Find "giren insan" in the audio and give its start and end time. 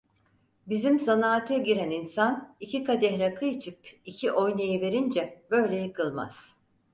1.57-2.55